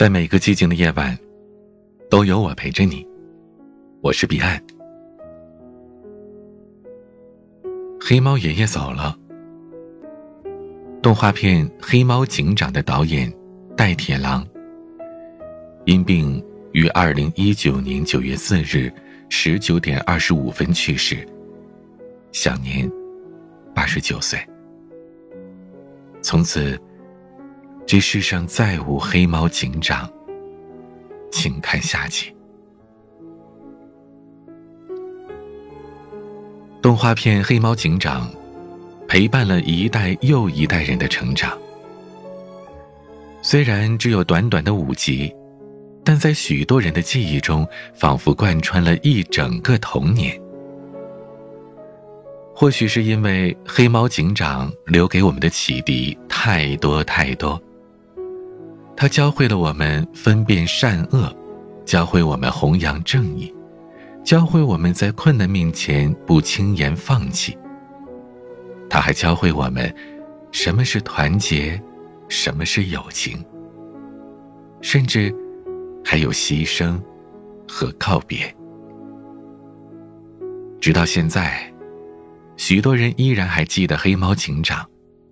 [0.00, 1.14] 在每个寂静的夜晚，
[2.08, 3.06] 都有我陪着你。
[4.00, 4.58] 我是彼岸。
[8.00, 9.14] 黑猫爷爷走了。
[11.02, 13.30] 动画片《黑猫警长》的导演
[13.76, 14.42] 戴铁郎
[15.84, 16.42] 因病
[16.72, 18.90] 于二零一九年九月四日
[19.28, 21.28] 十九点二十五分去世，
[22.32, 22.90] 享年
[23.74, 24.40] 八十九岁。
[26.22, 26.80] 从此。
[27.90, 30.08] 这世上再无黑猫警长，
[31.32, 32.32] 请看下集。
[36.80, 38.30] 动画片《黑猫警长》
[39.08, 41.58] 陪伴了一代又一代人的成长。
[43.42, 45.34] 虽然只有短短的五集，
[46.04, 50.40] 但在许多人的记忆中，仿佛贯穿了一整个童年。
[52.54, 57.60] 或许是因为黑猫警长留给我们的启迪太多太多。
[59.00, 61.34] 他教会了我们分辨善恶，
[61.86, 63.50] 教会我们弘扬正义，
[64.22, 67.56] 教会我们在困难面前不轻言放弃。
[68.90, 69.90] 他还教会我们
[70.52, 71.82] 什么是团结，
[72.28, 73.42] 什么是友情，
[74.82, 75.34] 甚至
[76.04, 77.00] 还有牺牲
[77.66, 78.54] 和告别。
[80.78, 81.72] 直到现在，
[82.58, 84.86] 许多人依然还记得黑猫警长。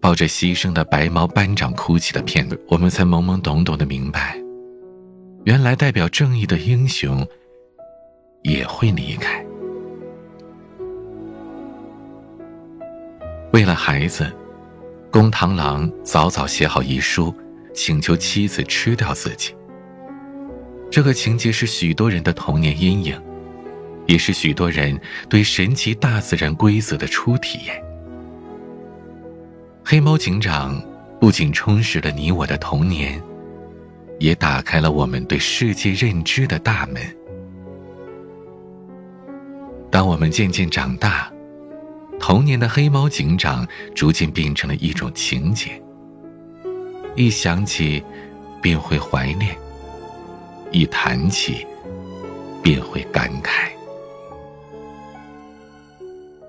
[0.00, 4.40] 抱着牺牲的白毛班长哭泣的片段，我们才懵懵懂懂的明白，
[5.44, 7.26] 原来代表正义的英雄
[8.42, 9.44] 也会离开。
[13.52, 14.32] 为了孩子，
[15.10, 17.34] 公螳螂早早写好遗书，
[17.74, 19.54] 请求妻子吃掉自己。
[20.90, 23.20] 这个情节是许多人的童年阴影，
[24.06, 24.98] 也是许多人
[25.28, 27.89] 对神奇大自然规则的初体验。
[29.90, 30.80] 黑猫警长
[31.20, 33.20] 不仅充实了你我的童年，
[34.20, 37.02] 也打开了我们对世界认知的大门。
[39.90, 41.28] 当我们渐渐长大，
[42.20, 45.70] 童年的黑猫警长逐渐变成了一种情节。
[47.16, 48.00] 一想起，
[48.62, 49.56] 便会怀念；
[50.70, 51.66] 一谈起，
[52.62, 53.68] 便会感慨。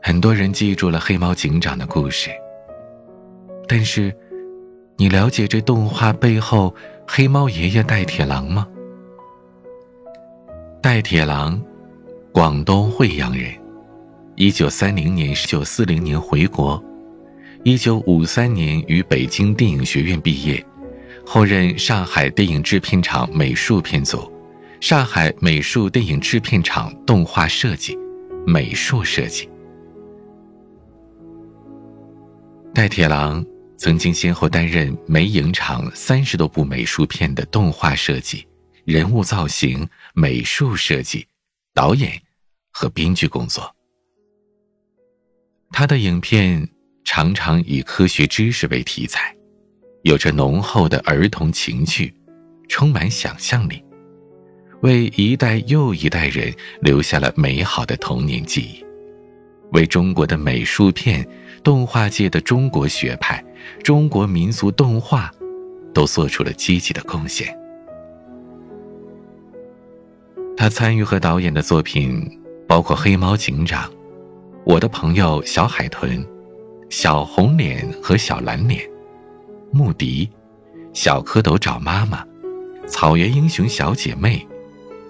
[0.00, 2.30] 很多人记住了黑猫警长的故事。
[3.66, 4.14] 但是，
[4.96, 6.74] 你了解这动画背后
[7.08, 8.68] 黑猫爷爷戴铁郎吗？
[10.82, 11.60] 戴铁郎，
[12.30, 13.50] 广东惠阳人，
[14.36, 16.82] 一九三零年、一九四零年回国，
[17.62, 20.64] 一九五三年于北京电影学院毕业，
[21.24, 24.30] 后任上海电影制片厂美术片组、
[24.78, 27.98] 上海美术电影制片厂动画设计、
[28.46, 29.48] 美术设计。
[32.74, 33.42] 戴铁郎。
[33.76, 38.46] 曾经先后担任美影厂三十多部美术片的动画设计、
[38.84, 41.26] 人物造型、美术设计、
[41.74, 42.12] 导演
[42.70, 43.74] 和编剧工作。
[45.70, 46.66] 他的影片
[47.04, 49.34] 常常以科学知识为题材，
[50.02, 52.14] 有着浓厚的儿童情趣，
[52.68, 53.84] 充满想象力，
[54.82, 58.84] 为一代又一代人留下了美好的童年记忆，
[59.72, 61.28] 为中国的美术片、
[61.64, 63.42] 动画界的中国学派。
[63.82, 65.32] 中国民族动画，
[65.94, 67.58] 都做出了积极的贡献。
[70.54, 73.90] 他参与和导演的作品包括《黑猫警长》
[74.64, 76.18] 《我的朋友小海豚》
[76.90, 78.80] 《小红脸和小蓝脸》
[79.72, 80.26] 《穆迪》
[80.92, 82.22] 《小蝌蚪找妈妈》
[82.86, 84.46] 《草原英雄小姐妹》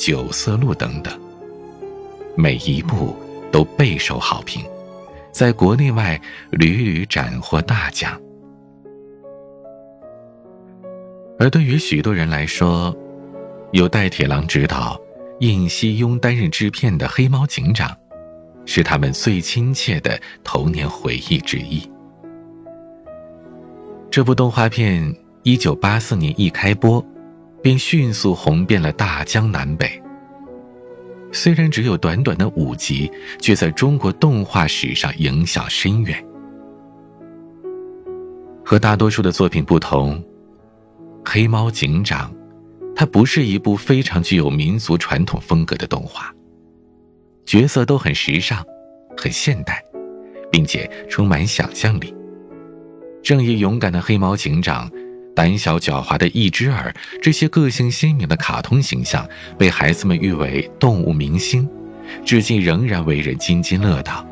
[0.06, 1.18] 《九色鹿》等等，
[2.36, 3.16] 每一部
[3.52, 4.64] 都备受好评，
[5.30, 6.20] 在国内外
[6.50, 8.20] 屡屡斩获大奖。
[11.38, 12.94] 而对于许多人来说，
[13.72, 15.00] 由戴铁郎执导、
[15.38, 17.88] 印西庸担任制片的《黑猫警长》，
[18.66, 21.90] 是他们最亲切的童年回忆之一。
[24.10, 25.14] 这部动画片
[25.44, 27.02] 一九八四年一开播，
[27.62, 30.02] 便迅速红遍了大江南北。
[31.32, 33.10] 虽然只有短短的五集，
[33.40, 36.24] 却在中国动画史上影响深远。
[38.64, 40.22] 和大多数的作品不同。
[41.24, 42.32] 黑猫警长，
[42.94, 46.34] 它不是一部非常具有民族传统风格的动画。
[47.44, 48.64] 角色都很时尚，
[49.16, 49.82] 很现代，
[50.50, 52.14] 并且充满想象力。
[53.22, 54.90] 正义勇敢的黑猫警长，
[55.40, 59.26] 胆小狡猾的一只耳，这些个性鲜明的卡通形象，
[59.56, 61.66] 被孩子们誉为动物明星，
[62.26, 64.22] 至今仍然为人津津乐道。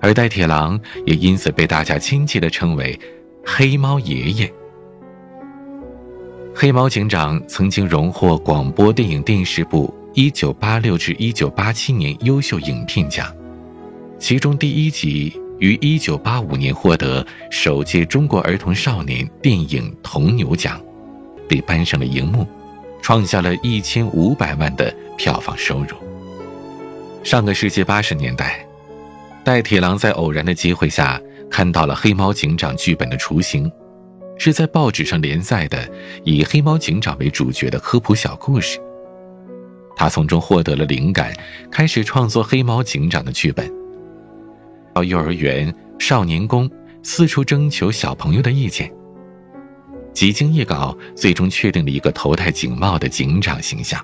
[0.00, 2.96] 而戴铁郎也因此被大家亲切地称为
[3.44, 4.54] “黑猫爷爷”。
[6.54, 13.34] 黑猫警长曾经荣获广播电影电视部一九八六至一九八七年优秀影片奖，
[14.20, 20.80] 其中第一集于一九八五年获得首届中国儿童少年电影铜牛奖，
[21.48, 22.46] 被搬上了荧幕，
[23.00, 25.96] 创下了一千五百万的票房收入。
[27.22, 28.66] 上个世纪八十年代，
[29.44, 31.20] 戴铁郎在偶然的机会下
[31.50, 33.70] 看到了《黑猫警长》剧本的雏形。
[34.36, 35.88] 是在报纸上连载的
[36.24, 38.80] 以黑猫警长为主角的科普小故事。
[39.94, 41.32] 他从中获得了灵感，
[41.70, 43.72] 开始创作黑猫警长的剧本。
[44.94, 46.70] 到幼儿园、少年宫
[47.02, 48.90] 四处征求小朋友的意见。
[50.12, 54.00] 几经一稿，最终确定了一个头戴警帽的警长形象。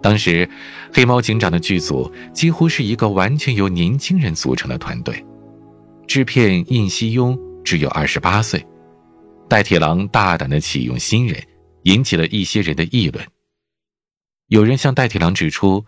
[0.00, 0.48] 当时，
[0.92, 5.22] 黑猫警长的剧组几乎是一个完全由年轻人组成的团队，
[6.06, 7.38] 制片印西庸。
[7.64, 8.64] 只有二十八岁，
[9.46, 11.38] 戴铁郎大胆的启用新人，
[11.82, 13.22] 引起了一些人的议论。
[14.46, 15.84] 有人向戴铁郎指出，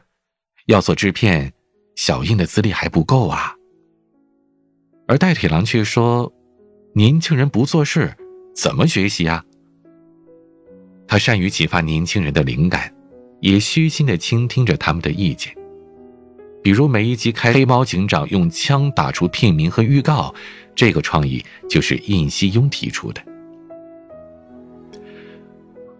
[0.67, 1.51] 要做制片，
[2.01, 3.55] 小印的资历还不够啊。
[5.07, 6.33] 而戴铁郎却说，
[6.95, 8.11] 年轻人不做事，
[8.57, 9.45] 怎么学习啊？
[11.07, 12.91] 他善于启发年轻人的灵感，
[13.41, 15.55] 也虚心的倾听着他们的意见。
[16.63, 20.35] 比如每一集开黑猫警长用枪打出片名和预告，
[20.75, 23.21] 这个创意就是印西庸提出的。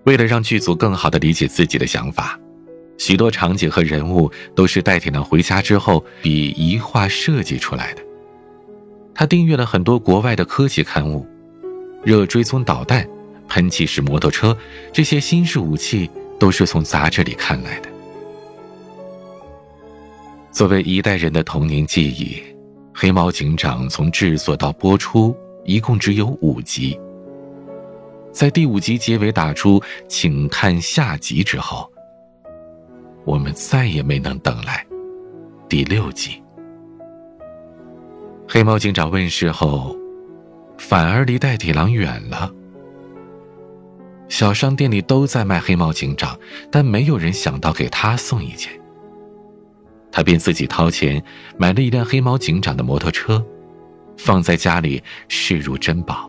[0.05, 2.41] 为了让剧组更好的理解自己的想法，
[3.01, 8.03] 许多场景和人物都是戴铁郎回家之后比一画设计出来的。
[9.15, 11.27] 他订阅了很多国外的科技刊物，
[12.05, 13.09] 热追踪导弹、
[13.49, 14.55] 喷气式摩托车
[14.93, 17.89] 这些新式武器都是从杂志里看来的。
[20.53, 22.35] 作为一代人的童年记忆，
[22.93, 27.01] 《黑猫警长》从制作到播出一共只有五集。
[28.31, 31.91] 在第五集结尾打出“请看下集”之后，
[33.25, 34.85] 我们再也没能等来
[35.69, 36.33] 第六集。
[38.53, 39.97] 《黑猫警长》问世后，
[40.79, 42.51] 反而离戴铁郎远了。
[44.29, 46.35] 小商店里都在卖《黑猫警长》，
[46.71, 48.71] 但没有人想到给他送一件。
[50.13, 51.23] 他便自己掏钱
[51.57, 53.45] 买了一辆黑猫警长的摩托车，
[54.17, 56.29] 放在家里视如珍宝。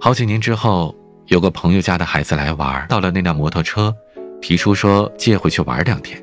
[0.00, 0.94] 好几年之后，
[1.26, 3.94] 有个朋友家的孩子来玩，到了那辆摩托车，
[4.40, 6.22] 提出说借回去玩两天，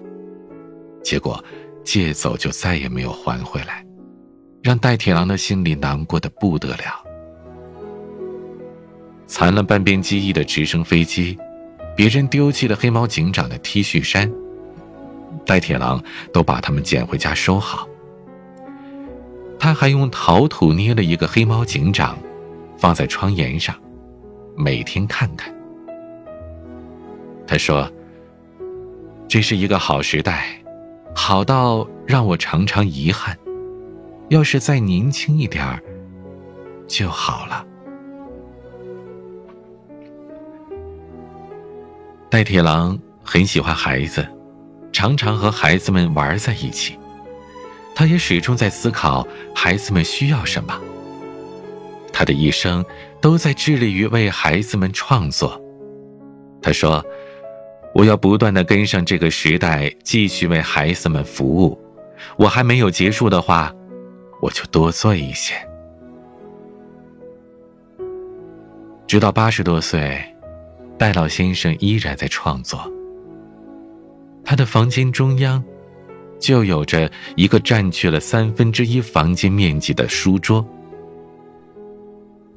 [1.04, 1.44] 结果
[1.84, 3.86] 借走就再也没有还回来，
[4.64, 7.04] 让戴铁郎的心里难过的不得了。
[9.28, 11.38] 残了半边机翼的直升飞机，
[11.96, 14.32] 别人丢弃了黑猫警长的 T 恤衫。
[15.46, 16.02] 戴铁郎
[16.32, 17.88] 都把它们捡回家收好。
[19.60, 22.18] 他还用陶土捏了一个黑猫警长，
[22.78, 23.76] 放在窗沿上，
[24.56, 25.54] 每天看看。
[27.48, 27.92] 他说
[29.28, 30.46] ：“这是一个好时代，
[31.14, 33.38] 好到让我常常遗憾，
[34.30, 35.82] 要是再年轻一点儿
[36.88, 37.66] 就好了。”
[42.30, 44.26] 戴铁郎很喜欢孩子。
[44.92, 46.98] 常常和孩子们玩在一起，
[47.94, 50.80] 他也始终在思考孩子们需要什么。
[52.14, 52.86] 他的一生
[53.20, 55.62] 都在致力于为孩子们创作。
[56.62, 57.06] 他说
[57.96, 61.80] ：“我要不断的跟上这个时代，继续为孩子们服务。
[62.36, 63.74] 我还没有结束的话，
[64.42, 65.56] 我就多做一些。”
[69.08, 70.22] 直到八十多岁，
[70.98, 72.92] 戴老先生依然在创作。
[74.44, 75.64] 他的房间中央，
[76.38, 80.68] 就有着一个占据了三分之一房间面积的书桌。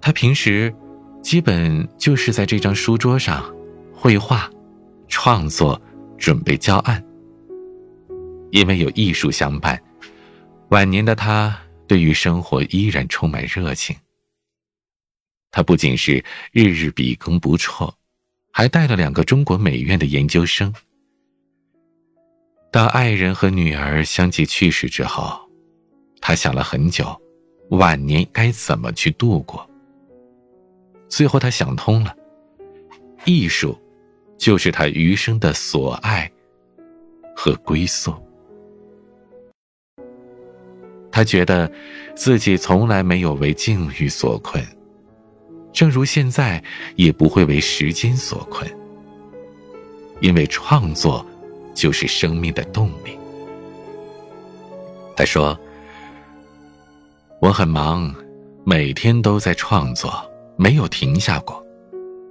[0.00, 0.74] 他平时
[1.22, 3.44] 基本就是在这张书桌上
[3.94, 4.50] 绘画、
[5.08, 5.80] 创作、
[6.16, 7.02] 准备教案。
[8.50, 9.80] 因为有艺术相伴，
[10.70, 13.94] 晚年的他对于生活依然充满热情。
[15.50, 16.22] 他不仅是
[16.52, 17.92] 日日笔耕不辍，
[18.52, 20.72] 还带了两个中国美院的研究生。
[22.70, 25.40] 当爱人和女儿相继去世之后，
[26.20, 27.18] 他想了很久，
[27.70, 29.68] 晚年该怎么去度过。
[31.08, 32.14] 最后，他想通了，
[33.24, 33.78] 艺术，
[34.38, 36.30] 就是他余生的所爱
[37.36, 38.14] 和归宿。
[41.12, 41.70] 他觉得，
[42.14, 44.64] 自己从来没有为境遇所困，
[45.72, 46.62] 正如现在
[46.96, 48.66] 也不会为时间所困，
[50.20, 51.22] 因为创作。
[51.74, 53.16] 就是生命的动力。
[55.14, 55.56] 他说
[57.40, 58.12] ：“我很忙，
[58.64, 60.12] 每天都在创作，
[60.56, 61.64] 没有停下过。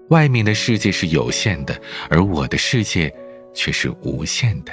[0.10, 3.14] 外面的世界是有限的，而我的世界
[3.54, 4.72] 却是无限的。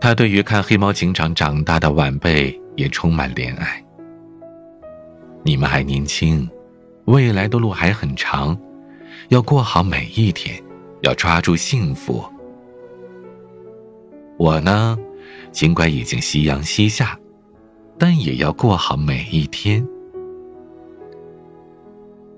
[0.00, 3.84] 他对于看黑猫警长长大的晚辈也充满怜爱。
[5.42, 6.48] 你们还年轻，
[7.06, 8.58] 未来的路还很长，
[9.28, 10.62] 要过好每一天，
[11.02, 12.24] 要抓住幸福。
[14.38, 14.96] 我呢，
[15.50, 17.18] 尽管已经夕阳西下，
[17.98, 19.86] 但也要过好每一天。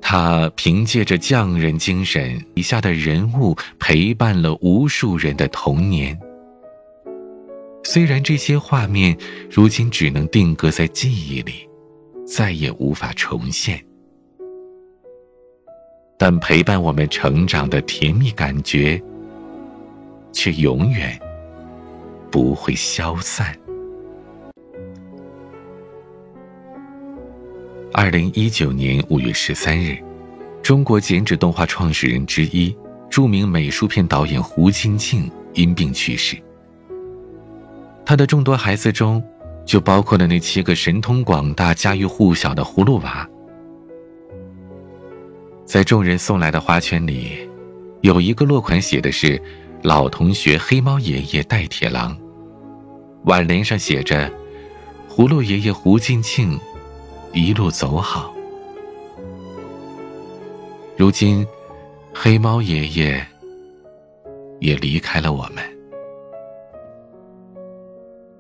[0.01, 6.19] 他凭借着匠人精神，笔下的人物陪伴了无数人的童年。
[7.83, 9.17] 虽然这些画面
[9.51, 11.69] 如今只能定格在记忆里，
[12.27, 13.83] 再也无法重现，
[16.19, 19.01] 但陪伴我们成长的甜蜜感觉，
[20.33, 21.19] 却永远
[22.31, 23.57] 不会消散。
[27.93, 29.99] 二零一九年五月十三日，
[30.63, 32.75] 中国剪纸动画创始人之一、
[33.11, 36.37] 著名美术片导演胡金庆因病去世。
[38.07, 39.21] 他的众多孩子中，
[39.67, 43.29] 就包括了那七个神通广大、家喻户晓的葫芦娃。
[45.65, 47.39] 在众人送来的花圈里，
[48.03, 49.41] 有一个落款写的是
[49.83, 52.17] “老同学黑猫爷爷戴铁郎”，
[53.27, 54.33] 挽联上写着
[55.11, 56.57] “葫芦爷爷胡金庆”。
[57.33, 58.35] 一路走好。
[60.97, 61.47] 如今，
[62.13, 63.25] 黑猫爷爷
[64.59, 65.65] 也离开了我们。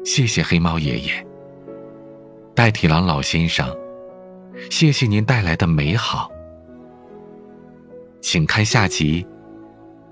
[0.04, 1.26] 谢谢黑猫爷爷，
[2.54, 3.74] 代替狼老先生，
[4.70, 6.30] 谢谢您带来的美好。
[8.20, 9.24] 请看下集，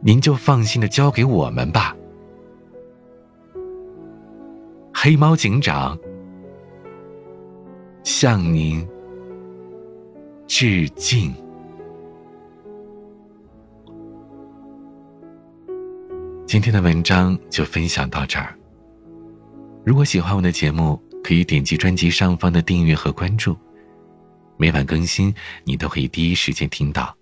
[0.01, 1.95] 您就放心的交给我们吧。
[4.95, 5.99] 黑猫警长。
[8.11, 8.89] 向您
[10.47, 11.31] 致敬。
[16.47, 18.57] 今天的文章就分享到这儿。
[19.85, 23.55] 如果喜欢我的节目，可以点击专辑上方的订阅和关注，
[24.57, 25.33] 每晚更新
[25.65, 27.15] 你都可以第一时间听到。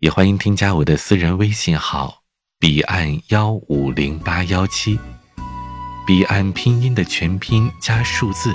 [0.00, 2.20] 也欢迎添加我的私人微信号：
[2.58, 4.98] 彼岸幺五零八幺七，
[6.04, 8.52] 彼岸拼音的全拼加数字。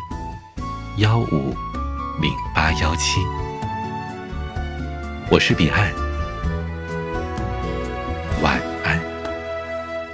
[0.97, 1.55] 幺五
[2.21, 3.19] 零八幺七，
[5.27, 5.91] 我是彼岸，
[8.43, 8.99] 晚安。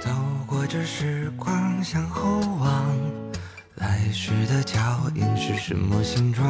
[0.00, 0.08] 走
[0.46, 2.86] 过这时光，向后望，
[3.74, 4.80] 来时的脚
[5.14, 6.48] 印是什么形状？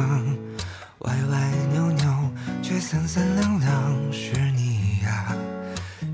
[0.99, 5.35] 歪歪扭扭，却三三两两，是你呀，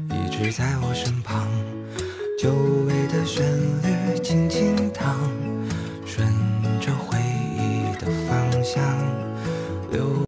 [0.10, 1.48] 一直在我身旁。
[2.40, 2.52] 久
[2.88, 3.46] 违的旋
[3.84, 5.16] 律，轻轻淌。